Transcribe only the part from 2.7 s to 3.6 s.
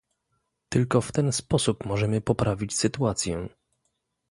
sytuację